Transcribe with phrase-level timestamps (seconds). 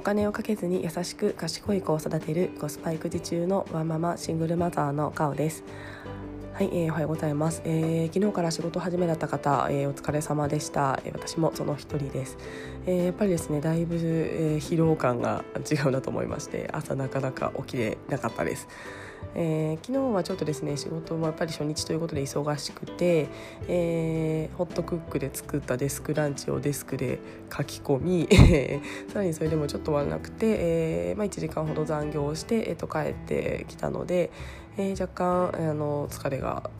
[0.00, 5.62] お金をかけずに優しく賢い子を育てるコスパ育児中のワンママシングルマザーのカオです。
[6.54, 12.38] はい、えー、おはようございます、えー、昨日から仕事始めだった方、えー、お疲れ様でした、えー、私もその一人です、
[12.86, 18.68] えー、やっぱりですねだいぶ、えー、疲労感が違うなと思いまして朝なかなか起きれなかったです。
[19.34, 23.28] えー、昨日はちょっとですね仕事もやっぱり初日ということで忙しくて、
[23.68, 27.20] えー、ホットクックで作ったデスクランチをデスクで
[27.56, 28.28] 書き込み
[29.12, 34.30] さらにそれでもちょっと終わらなくて、えーまあ、1時間ほど残業をして、えー、と帰ってきたので、
[34.76, 36.70] えー、若干あの疲れが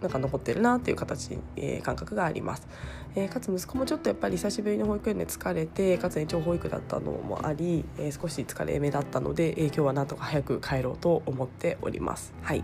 [0.00, 2.68] なんか残ってるなっていう形、えー、感覚があります、
[3.16, 12.32] えー、かつ息子もちょっとやっぱり久しぶりの保育園で疲れてかつ延長保育だったのもあり、えー、少し疲れ目だったので、えー、今日はなんとか早く帰ろうと思っております。
[12.42, 12.62] はい。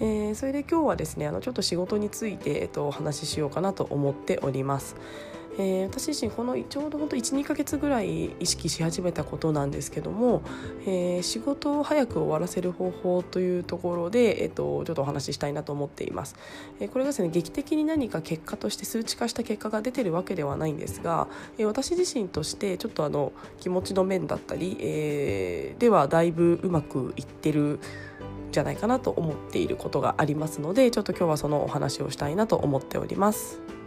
[0.00, 4.94] えー、それで今日はですねあのちょっと仕事について、えっと、お話ししようかなと思っております。
[5.58, 10.42] えー、私自身このちょうど本当12ヶ月ぐらい意識し始めたことなんですけども、
[10.86, 16.36] えー、仕事を早く終わらせる方法というところで、えーと、ちょっとお話ししたいなと思っています、
[16.80, 21.26] えー、これがですね劇的に何か結果として数値化した結果が出てるわけではないんですが、
[21.58, 27.80] えー、私自身としてちょっとあの気持ちの面だったり、えー、ではだいぶうまくいってる
[28.52, 33.77] じゃないかなと思っていることがありますのでちょっと今日はそのお話をしたいなと思っております。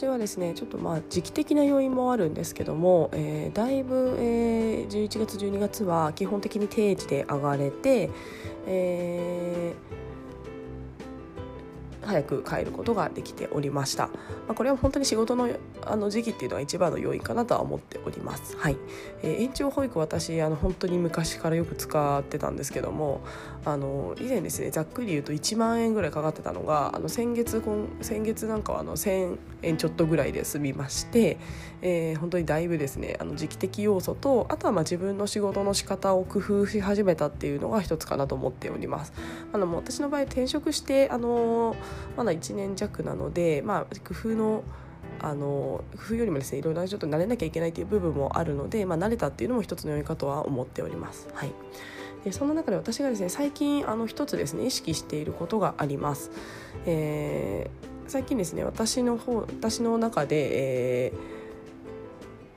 [0.00, 8.08] 私はですねちょっとまあ時期的な要因もあるんですけども、えー、だいぶ、えー、11月12月は基本的に定時で上がれて、
[8.66, 10.09] えー
[12.02, 14.12] 早く帰ることができておりました、ま
[14.50, 15.48] あ、これは本当に仕事の
[15.82, 18.76] あの時期っていうのは一番の要因かなとは思っております、はい。
[19.22, 23.20] えー、延長保育私あの本当に昔からよく使ってたんですけども
[23.64, 27.62] あの以前ですねざっくり言うと1万円ぐらいかかってたのがあの先月
[28.00, 31.38] 先月なんかはあの1000円ちょっとぐらいで済みまして、
[31.82, 39.12] えー、本当にだいぶですねあの時期的要素とあとはまあ自分の仕事の仕方を工夫し始めたっていうのが一つかなと思っております。
[39.52, 41.76] あの私の場合転職してあの
[42.16, 44.62] まだ1年弱なので、まあ、工夫の
[45.22, 51.28] あの工夫よりもですねいろいろちょっと慣れなきゃいけないという部分もあるので、まあ、慣れたっていうのも一つの要因かとは思っております。
[51.34, 51.52] はい
[52.24, 56.30] でその中で私がですね最近あの一つですね意識していることがあります。
[56.86, 61.12] えー、最近ですね私の方私の中で、え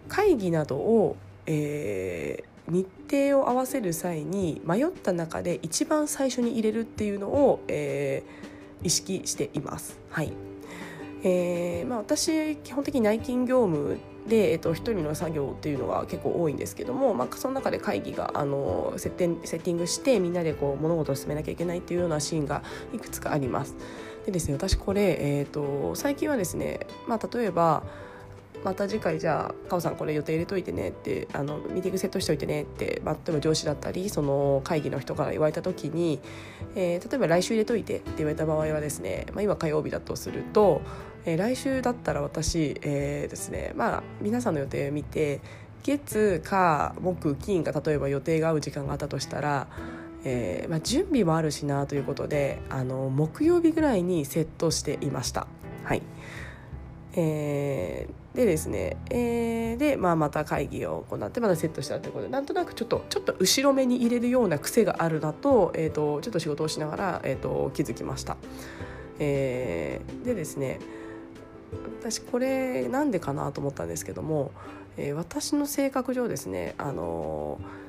[0.10, 8.53] ー、会議などを、えー、日程を合わせる際に迷った中で一番最初に入れるっていうのを、えー、
[8.84, 10.00] 意識しています。
[10.10, 10.32] はい
[11.26, 22.62] えーまあ、私基本的に内勤業務で、えっと、1人の作業っていうのが結構多いんですけども、まあ、その中で会議があのセッテセッティングしてみんなでこう物事を進めなきゃいけないっていうようなシーンが
[22.94, 23.76] いくつかあります。
[24.26, 27.84] でですね私これ、えーと最近はですね、まあ、例えば
[28.64, 36.20] また次回じゃあ「かおさんこれ予定入れといてね」ってあのミーティングセットしといてねって、まあ、例えば上司だったりその会議の人から言われた時に、
[36.76, 40.82] えー、例えば来週入れといてって言われた場合はですね、まあ、今火曜日だとすると、
[41.26, 45.42] えー、来週だったら私、えー、ですねまあ皆さんの予定を見て
[45.84, 49.68] 月火木金が例えば予定が合う時間があったとしたら
[50.26, 55.48] えーまあ、準備もあるしなということであの木曜日ぐらいにセットしていました。
[55.84, 56.02] はい
[57.16, 68.38] えー、でですね、えー、で、まあ、また会議を行ってまたセットしたということでなんとなくちょっとちょっと後ろ目に入れるような癖があるなと,、えーと、ちょっと仕事をしながら、えーと、気づきました。
[69.20, 70.80] えー、でですね
[72.02, 74.52] 私これなんでかなと思ったんですけども、
[74.98, 77.83] えー、私の性格上ですねあのー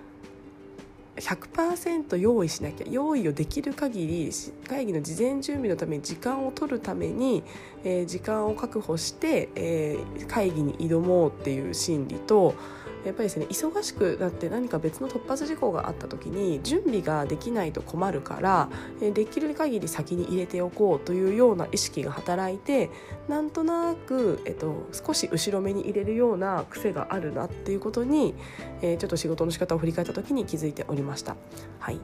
[1.16, 4.30] 100%用意しなきゃ用意をできる限り
[4.68, 7.42] 会議の事前準備のために時間を取るために、
[7.84, 12.54] えー、時間を確保して、えー、会議に挑もうっていう心理と
[13.04, 18.68] やっぱりですね忙しくなって何か別の突発事項があった時に準備ができないと困るから
[19.00, 22.90] できる限り先に入れておこうというような意識が働いて
[23.28, 28.34] なんとなく、えっと、少し後ろ目に入れるような癖があるなっていうことに、
[28.82, 31.36] えー、ちょっと仕事の仕方を振り返った時に気づいておりました。
[31.78, 31.98] はい、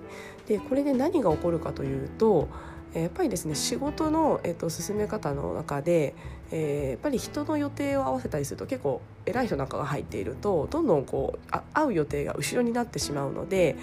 [0.46, 2.48] でこれで何が起こるかというと
[2.94, 6.14] やっぱりですね仕事の、えっと、進め方の中で、
[6.50, 13.76] えー、やっぱり人の予定を合わせたりすると結構偉い人なんかが入っているとどんどんこう会う予定が後ろになってしまうので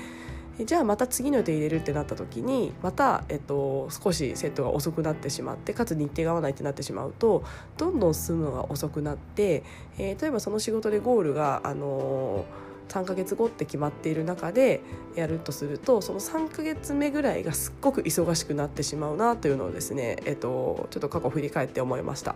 [0.59, 7.43] じゃあまた次の予定入れるってなった時にまた、えっと、少しセットが遅くなってしまってかつ日程が合わないってなってしまうと
[7.77, 9.63] どんどん進むのが遅くなって、
[9.99, 14.81] えー、例えばその仕事でゴールが、あのー3ヶ月後って決まっている中で
[15.15, 22.33] やるとするとその3ヶ月目ぐらいがすっごく忙しくなってしまうなというのをですね、えっと、ちょっと過去振り返って思いました、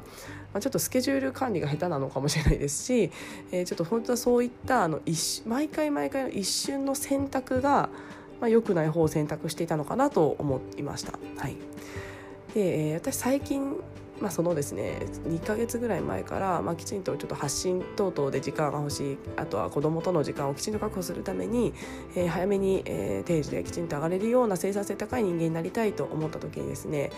[0.53, 3.11] まあ、ちょっとスケジュール管理が下手なのかもしれないですし、
[3.51, 7.89] えー、ちょっと本当はそういったあの一毎回毎回の一瞬の選択が、
[8.39, 11.13] まあ、良くない方を選択していたのかなと思いました。
[11.37, 11.55] はい
[12.53, 13.77] で、えー、私最近
[14.21, 21.73] まあ、そのですね2ヶ月ぐらい前から、まあ、きちんとちょっと発信等々で時間が欲しいあとは子どもとの時間をきちんと確保するために、
[22.15, 27.11] えー、早めに、えー、定時できちんと上がれるような生産性高い人間になりたいと思った時にですね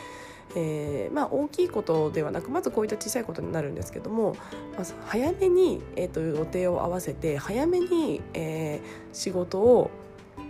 [0.55, 4.35] えーまあ、大きいことではなくまずこういった小さいことになるんですけども、
[4.77, 9.89] まず早めに、えーと、予定を合わせて早めに、えー、仕事を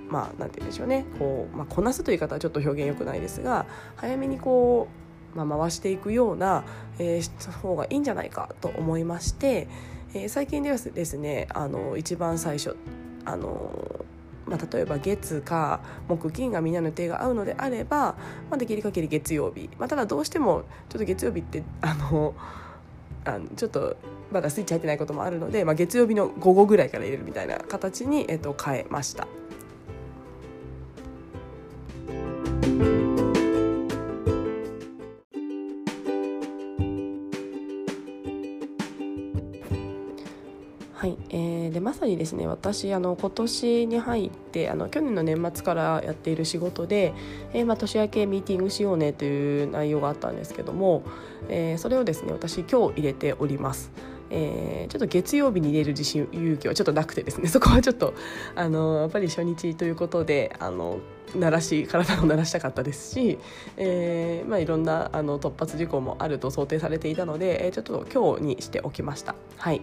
[0.10, 3.66] まあ、なんて言うんでしょうねこう、まあ、こなすという言い方はちょっと表現よくないですが
[3.96, 5.03] 早めにこう
[5.36, 6.64] まあ、回していくような、
[7.00, 9.68] えー、方がいいんじゃないかと思いまして、
[10.14, 12.76] えー、最近ではですねあの一番最初
[13.26, 14.06] あの
[14.46, 18.16] まあ、例えば月か木金がみんなの予定が合うのであれば、
[18.50, 22.36] まあ、できる限り月曜日、まあ、ただどうしてもちょっと月曜日ってあの
[23.26, 23.96] あのちょっと
[24.32, 29.28] まだスイッチ入ってないこともあるので、まあ、月曜日の午後ぐらいから入れるみたいな形に、えっと、変えました。
[42.34, 47.14] ですね私あの今年に入ってあの去年の年末からやっている仕事で、
[47.54, 51.04] えーまあ、年明けミーティングしようねという内容があったんですけども、
[51.48, 53.92] えー、それをですね私今日入れております。
[54.36, 58.16] えー、ちょっと月曜日に入れる自信勇気はちょっとなくてですね そこはちょっと
[58.56, 60.98] あのやっぱり初日ということであの
[61.36, 63.38] 鳴らし体を鳴らしたかったですし、
[63.78, 69.36] えーまあ、いろんなあの突発事項もあると想定されていたので、えー、ちょっと今日にしておきました。
[69.58, 69.82] はい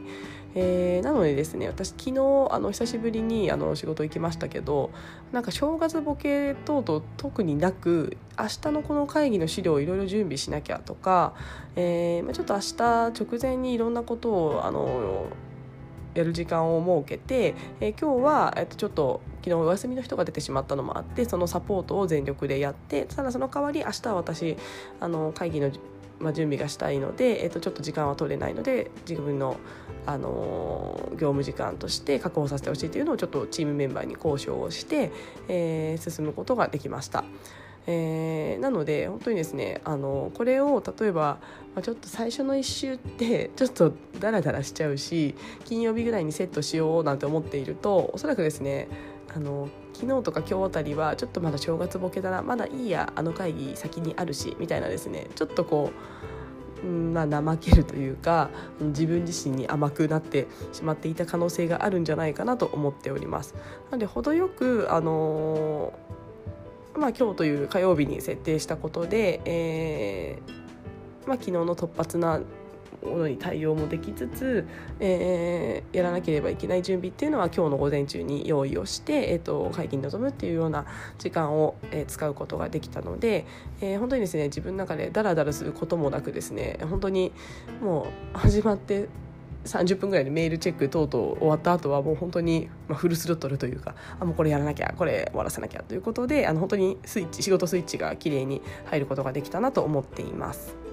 [0.54, 4.90] えー、なのでですね私昨日あの久しぶりにあの仕事行きましたけど
[5.32, 11.34] なんか正月ボケ等々特になく明日のこの会議の資料をいろいろ準備しなきゃとか、
[11.76, 15.28] えーまあ、ちょっと明日直前にいろんなことをあの
[16.14, 24.56] やる時間を設けて、えー、今日は、えっと、ちょっと昨日お休みの人が出てしまったのもあってそのサポートを全力でやってただその代わり明日は私
[24.98, 25.70] あの会議の
[26.20, 29.56] まあ、準備がしたいので、えー、とちょっと時間は取れないので自分の、
[30.06, 35.10] あのー、業務時間として確保させてほしいというのをちょっとチームメンバーに交渉をして、
[35.48, 37.24] えー、進むことができました。
[37.86, 41.38] えー、なので本当にですねあのこれを例えば、
[41.74, 45.34] まあ、ちょっと最初の1週って ちょっとダラダラしちゃうし
[45.64, 48.88] 金曜日ぐらいにセットしようなんて思っているとおそらくですね
[49.34, 49.68] あの
[50.00, 55.92] 昨日とか今日あたりはちょっとまだ正月ボケだなまだいいやあの会議先にあるしみたいなですねちょっとこ
[56.82, 58.48] う、うんまあ、怠けるというか
[58.80, 63.54] 自分自身に甘くなってしまっていた可能性があるんじゃないかなと思っております。
[63.90, 65.92] なので程よくあの
[66.96, 72.40] まあ、今日という火曜日に設定したことで、えーまあ、昨日の突発な
[73.02, 74.66] ものに対応もできつつ、
[74.98, 80.86] えー、やらなければいけない準備っていうのは今日の午前中に用意をして、えーと、会議に臨むっていうような
[81.18, 83.46] 時間を、えー、使うことができたので、
[83.80, 87.32] えー、本当にですね自分の中でダラダラすることもなくですね本当に
[87.80, 89.08] もう始まって
[89.64, 100.89] 30分ぐらいでメールチェック等々終わった後はもう本当に、まあ、フルスロットルというかあもうこれやらなきゃこれ終わらせなきゃということであの本当にスイッチ仕事スイッチが綺麗に入ることができたなと思っています。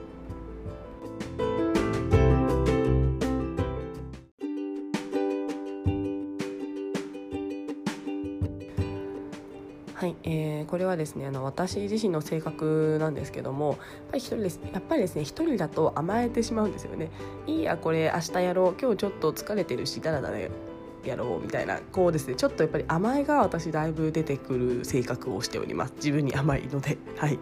[10.87, 17.11] はですねあの私自身の性格なんですけどもやっぱり一人ですやっぱりですね一人だと甘えてしまうんですよね。
[17.45, 25.93] いいやこれ明日やろう今日ちょっと疲れてるしだらだらやろうみたいなこうですねちょっとやっぱり甘えが私だいぶ出てくる性格をしております。
[25.97, 26.97] 自分に甘いので。
[27.17, 27.39] はい。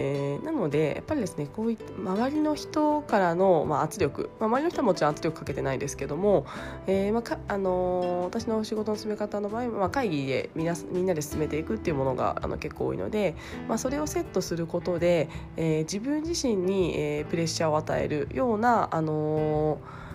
[0.00, 6.46] えー、なのでやっぱりですねこういった周りの人からの、まあ、圧力、まあ、周りの人はもちろん圧力かけてないですけども、
[6.86, 13.34] えーまああのー、私の仕事の進め方の場合は、まあ、会議でみなみんなで進めていくっていうものがあの結構多いので、
[13.68, 20.07] まあ、それをセットすることで、えー、自分自身に、えー、プレッシャーを与えるような、あのー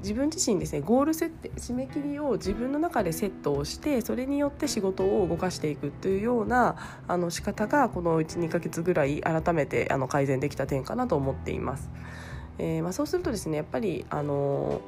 [0.00, 6.76] 自分自身ですねゴール設定締め切りを自分の中でセットをしてそれによって仕事を動かしていくというような
[7.06, 11.90] あの仕方がこの12ヶ月ぐらい改めてあの改善できた点かなと思っています。
[12.58, 14.82] えーまあ、そうするとですねやっぱりあの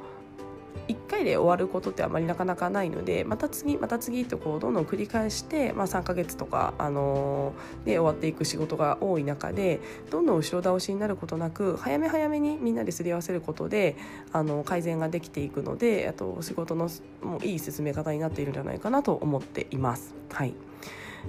[0.87, 13.95] 1回で終わることってあまりなかなかないのでまた次また次とこうどんどん繰り返して、まあ、3ヶ月とか、あのー、で終わっていく仕事が多い中でどんどん後ろ倒しになることなく早め早めにみんなですり合わせることで
[14.31, 16.89] あの改善ができていくのであと仕事の
[17.21, 20.13] もういい進め方になっているんじゃないかなと思っています。
[20.31, 20.53] はい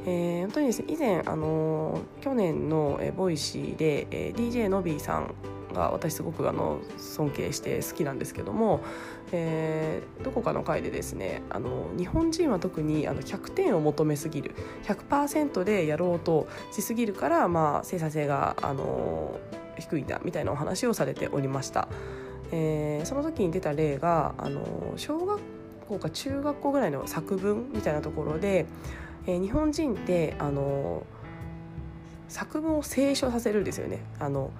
[0.06, 5.34] えー、本当にですね以前、あのー、去年の、えー、 Voicy で、えー、DJ のびーさん
[5.74, 8.80] が私すごくあの尊敬して好きなんですけども、
[9.32, 14.54] えー、どこかの回でですねあの日本人は特にあの100点を求めすぎる
[14.84, 19.38] 100%でやろうとしすぎるから、まあ、生産性があの
[19.78, 21.88] 低いんだみたいなお話をされておりました。
[22.52, 25.40] えー、その時に出た例があの小学
[25.88, 28.66] 校か中学校ぐらいの作文みたいなところで、
[29.26, 31.04] えー、日本人ってあの
[32.28, 34.50] 作文を清書させるんですよねあの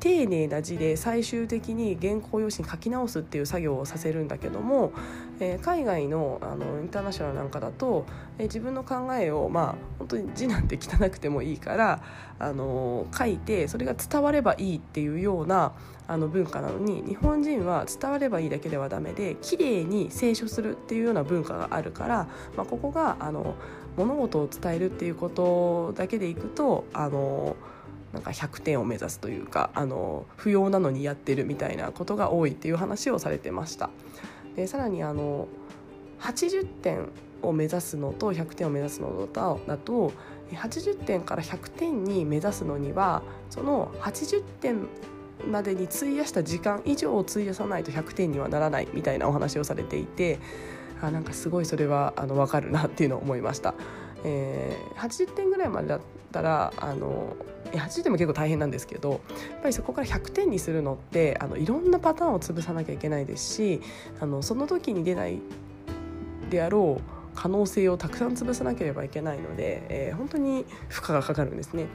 [0.00, 4.92] 丁寧な字で最終的に原稿用紙に書き直すっていう作業をさせるんだけども、
[5.40, 8.06] えー、海外のあのインターナショナルなんかだと、
[8.38, 12.02] えー、自分の考えをまあ本当に字なんて汚くてもいいから
[12.38, 15.72] あの書いてそれが伝わればいいっていうような
[16.08, 22.26] あの文化なのに日本人は伝わればいいだけではダメで綺麗に清書するっていうような文化があるから、
[22.56, 23.54] まあ、ここがあの
[23.96, 27.54] 物事を伝えるっていうことだけでいくとあの
[28.12, 33.90] なんか100点を目指すというかあの不要なのにやってるみたいなことが多いっていう話をされてました。
[34.56, 35.48] でさらにあの
[36.20, 37.08] 80点
[37.42, 40.12] を目指すのと100点を目指すのとだと
[40.50, 44.88] 80点から100点に目指すのにはその80点
[45.46, 50.38] までに費やした時間以上を費やさないと100点にはならないみたいなお話をされていて
[51.00, 53.74] あなんかすごいそれはあの分かるなっていうのを思いました。
[54.24, 56.00] えー、80点ぐらいまでだっ
[56.32, 57.36] たらあの
[57.72, 59.20] 80点も結構大変なんですけどやっ
[59.62, 63.80] ぱりそこから100点にするのってあのいろんなパターンを潰さなきゃいけないですし
[64.20, 65.40] あのその時に出ない
[66.50, 71.86] であろう可能性をたくさん潰さなければいけないので、えー、本当に負荷がかかるんですね。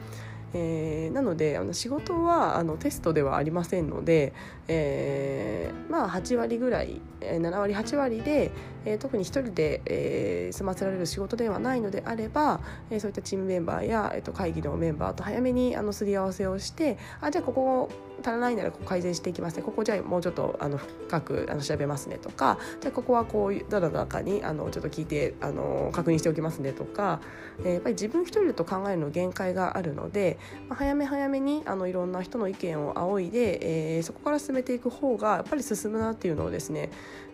[0.54, 4.34] えー、なのであの仕事はあのテストではありませんので、
[4.68, 8.52] えー、まあ8割ぐらい7割8割で、
[8.86, 17.90] えー、特に1人で、えー、済ませられる仕事ではないのであれば、えー、そういったチームメンバーや、えー、と会議のメンバーと早めにあのすり合わせをしてあじゃあここ
[18.22, 19.64] 足らないならここ改善していきますね。
[19.64, 22.18] ここじゃあもうちょっとあの深くあの調べますね。
[22.18, 26.72] とかじゃあここはこういうどの中にあのちょっと聞いてあの確認しておきますね。
[26.72, 27.20] とか、
[27.60, 30.35] えー、やっぱり自分一人だと考えるの限界があるので、
[30.68, 36.90] まあ、早め早めにあのいろんな人の意見を仰いで、えー、そこから進めていく方がやっぱり進むなっていうのをですね、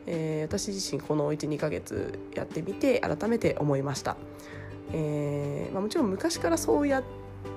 [0.06, 4.18] えー、私自身この12ヶ月やってみて改めて思いました。
[4.94, 7.04] えーまあ、もちろん昔からそうやっ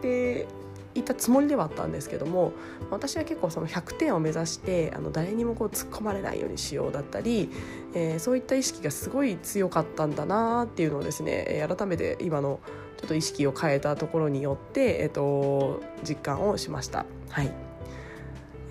[0.01, 0.47] て
[0.95, 2.53] いたつもりではあったんですけども
[2.91, 7.51] 私は結構その100点を目指してあの誰にもこう突っ込まれないようにしようだったり、
[7.95, 12.61] えー、そういった意識がすごい強かったんだなっていうのをですね改めて今の
[12.97, 17.05] ちょっと意識を変えたところによって、えっと実感をしました。
[17.31, 17.64] はい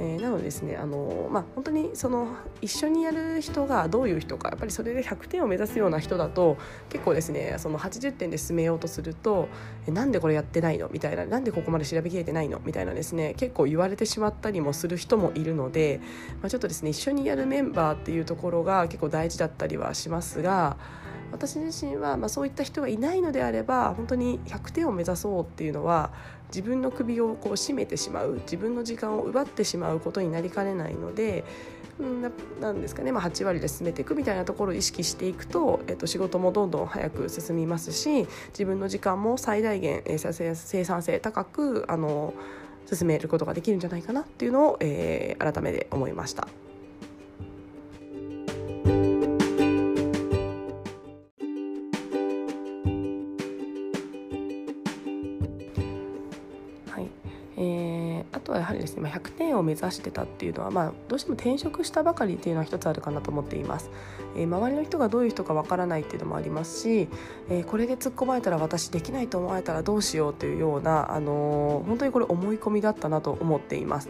[0.06, 6.58] えー、なのでですねあの、まあ、本当にその一緒にやる人がどういう人かやっぱりそれで100点を目指すような人だと
[6.90, 9.48] 結構ですねその80点で進めようとすると
[9.88, 16.02] 「えなんでこれやってないの?」みたいな「なんでここまで調べきれてないの?」みたいなですね結構言われてしまったりもする人もいるので、
[16.42, 20.78] まあ、ちょっとですね一緒にやるメンバーっていうところが結構大事だったりはしますが。
[21.32, 26.12] 私自身は、まあ、そういった人がいないのであれば本当に100点を目指そうっていうのは
[26.54, 31.44] 自分の首をこう絞めてしまう自分の時間を奪ってしまうことになりかねないので
[32.00, 42.34] ななんですかね、まあ、8割で進めていくみたいなところを意識していくと、えっと、仕事もどんどん早く進みますし自分の時間も最大限、えー、生産性高くあの
[42.92, 46.48] 進めることができるんじゃないかなっていうのを、えー、改めて思いました。
[58.32, 63.90] あとはやはりですね100点を目指してたっていうのは、まあ、どうしても転職したばかりっていうのは一つあるかなと思っています、
[64.36, 67.08] えー、周りの人がどういう人かわからないっていうのもありますし、
[67.50, 74.10] えー、これで突っ込まれたら私できないと思われたらどうしようというような、あのー、本当にこれ思い込みだったなと思っています、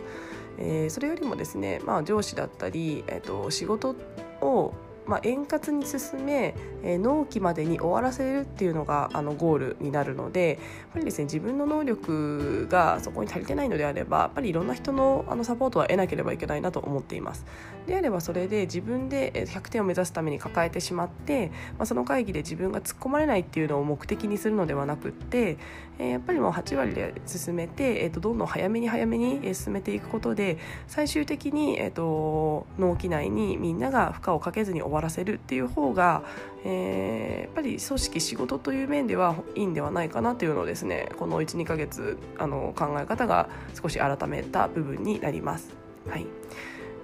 [0.58, 3.96] えそれよりもですね、まあ、上司だったり、えーと仕事
[4.42, 4.74] を
[5.06, 10.58] まあ、円滑に進め、えー、納期までに終わらせるっていうのがあのゴールになるのでやっ
[10.94, 17.46] ぱりですね自分の能力がそこに足りてないのであればやっぱりいろんな人のあのサポートは得なければいけないなと思っています。
[17.88, 25.58] であればそれで自分で100点を目指すために抱えてしまって、まあ、その会議で自分が突っ込まれないっていうのを目的にするのではなくって、
[26.00, 30.58] えー、やっぱりもう8割で進めて、えー、とどんどん早めに早めに進めていくことで
[30.88, 36.24] 最終的に、えー、と納期内にみんなが負荷をかけずに終わ終わらせるっていう方が、
[36.64, 43.50] えー、やっぱり組織仕事という面ではいいんではないかなというのをですねこの12ヶ月あの考え方が
[43.82, 45.74] 少し改めた部分になります。
[46.08, 46.28] はい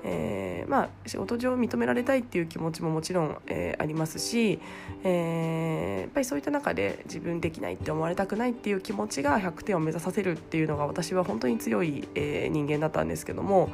[0.04, 4.60] えー、まあ仕事上認められたいっていう気持ちももちろん、えー、ありますし、
[5.04, 13.70] えー、やっぱりそういった中で自分できないって思われたくないっていう気持ちが100点を目指させるっていうのが私は本当に強い、えー、人間だったんですけども、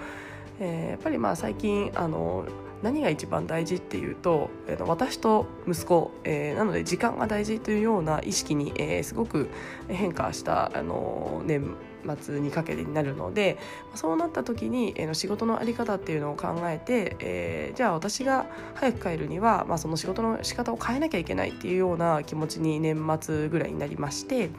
[0.60, 2.46] えー、やっぱりまあ最近あの
[2.84, 9.50] 何が一番大事っていうと、えー、私と息子、えー、なので時間が大事というような意識に、えー、すごく
[9.88, 11.76] 変化したあの年
[12.22, 13.58] 末にかけてになるので
[13.96, 18.46] そうなった時に、えー、仕事の在り方っていうのを考えて、えー、じゃあ私が
[18.76, 24.50] 早く帰るには、まあ、その仕事の仕方を変えなきゃいけないっていうような気持ちに年末ぐらいになりまして、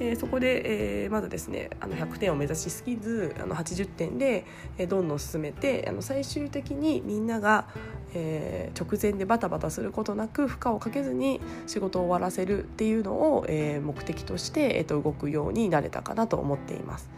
[0.00, 4.46] えー、そこで、えー、まずですねあの100点を目指しすぎずあの80点で、
[4.88, 7.66] どんどん進めてあの最終的にみんなが、
[8.14, 17.10] えー、直前でバタバタすることなく負荷をかけずに仕事を終わらせるっていうのを、えー、目的として、えー、と動くようになれたかなと思っています。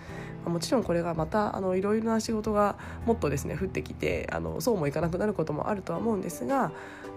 [0.44, 2.76] もちろんこれがまたあのいろいろな仕事が
[3.06, 6.72] もっとですね降ってきてあのそうもいかなくなることもあるとは思うんですが、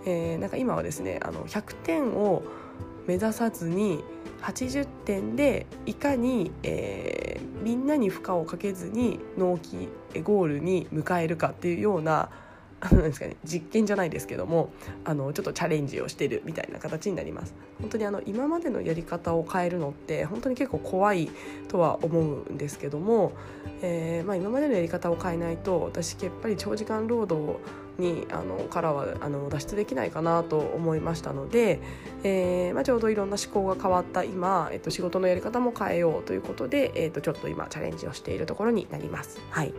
[0.05, 2.43] えー、なんか今はですねあの100点を
[3.07, 4.03] 目指さずに
[4.41, 9.89] 80点でいかに、えー、みんなに負荷をかけずに納期
[10.23, 12.29] ゴールに迎えるかっていうような
[12.89, 14.71] 何ですかね、実験じゃないですけども
[15.05, 17.53] あのちょっとチャレンジをしてるみたいな形になります。
[17.79, 21.29] 本当にあの今までのやり方を変えるのって本当に結構怖い
[21.67, 23.33] とは思うんですけども、
[23.81, 27.59] えーまあ、今までのやり方を変えないと私やっぱり長時間労働
[27.97, 31.79] にあのからはあの脱出できないかなと思いましたので、
[32.23, 39.39] えーまあ、ちょうどいろんな思考が変わった今、えっと、仕事のやり方も変えようということで、えっと、ちょっと今チャレンジをしているところになります。
[39.49, 39.73] はい、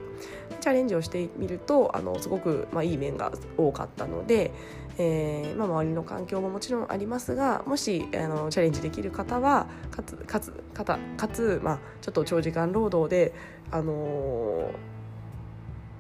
[0.61, 4.53] チャレンジをしてみるとあのすごく、まあ、いい面が多かったので、
[4.99, 13.33] えーまあ、周りの環境ももちろんありますがもしあのチャレンジできる方はかつかつかたかつ、まあ、ちょっと長時間労働で、
[13.71, 14.93] あのー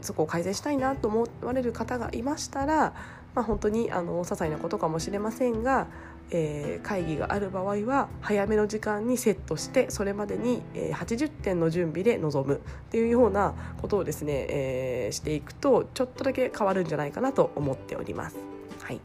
[0.02, 2.94] そこを改善したいなと思われる方がいましたら、
[3.35, 5.87] まあ、本当にあの些細なことかもしれませんが、
[6.30, 12.58] えー、会議がある場合は早めの時間にセットしてそれまでに、え、80点の準備で臨むっ
[12.91, 18.36] ていうようなことをですね、えー、していくとちょっとだけ変わるんじゃないかなと思っております。
[18.80, 19.00] はい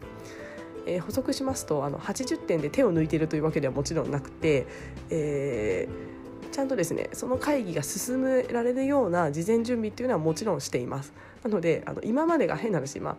[0.86, 4.66] えー、補足しますとあの80点で手を抜いているというわけではもちろんなくて、
[5.10, 6.17] えー
[6.48, 11.14] ちゃんとですねその会議が進められるような事前準備っていうのはもちろんしています。
[11.44, 13.18] なのであの今までが変な話、ま、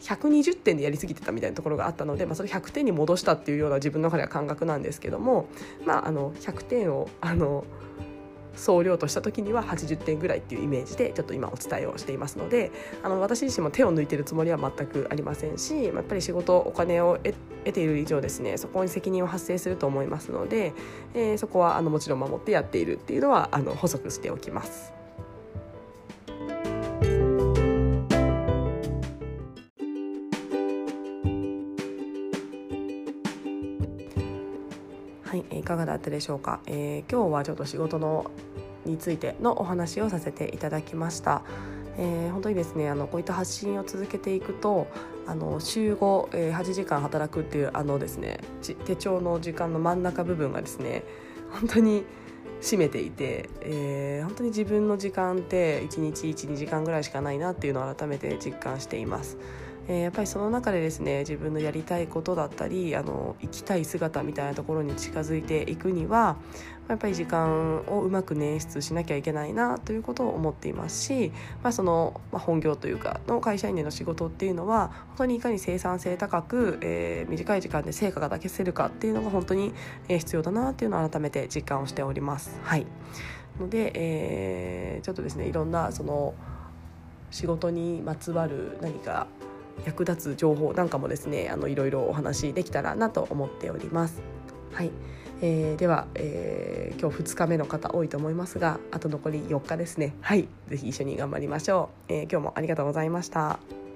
[0.00, 5.48] 120点でやりすぎてたみたいなところがあったので、まあ、それ100点に戻したっていうような自分の中では感覚なんですけども、
[5.84, 7.64] まあ、あの100点をあの
[8.54, 20.72] 総量とした時には80点ぐらいっていうイメージでちょっと今お伝えをしていますのであの私自身も手を抜いてるつもりは全くありませんしやっぱり仕事お金を得ている以上ですねそこに責任を発生すると思いますので、
[21.14, 24.98] えー、そこはあのもちろん守ってやっているっていうのはあの補足しておきます。
[35.68, 38.30] かがだったでしょうか、えー、今日はちょっと仕事の
[38.84, 41.42] についてのお話をさせていただきました。
[42.00, 44.86] えー、本当にですねあのこういった発信を続けていくと
[45.26, 48.38] あの週5、えー、8時間働くっていうあのですね
[48.86, 51.02] 手帳の時間の真ん中部分がですね
[51.50, 52.04] 本当に
[52.60, 59.36] 占めていて、えー、本当に自分の時間って1日12時間ぐらいしかないなっていうのを改めて実感しています。
[59.88, 66.36] えー、やっぱりその中でですね自分のやりたいことだったりあの生きたい姿みたいなところに近づいていくには
[66.88, 79.72] やっぱり時間をうまく捻出しなきゃいけないなということを思っていますし、まあ、その、ま、本業というかの会社員での仕事っていうのは本当にいかに生産性高く、えー、短い時間で成果が出せるかっていうのが本当に
[80.08, 82.58] 必要だなっていうのを改めて実感をしております。
[82.62, 82.86] はい
[83.58, 86.34] ので、えー、ちょっとですねいろんなその
[87.30, 89.26] 仕事にまつわる何か
[89.84, 94.22] 役立つ情報なんかもですねあのいろいろお話できたらなと思っております。
[94.72, 94.90] はい、
[95.40, 103.87] えー、では、えー、今日2日目の方多いと思いますがあと残り4日ですねはい是非一緒に頑張りましょう、えー、今日もありがとうございました。